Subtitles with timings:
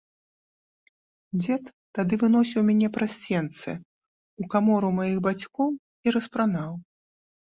[1.41, 1.65] Дзед
[1.97, 6.71] тады выносіў мяне праз сенцы ў камору маіх бацькоў і распранаў.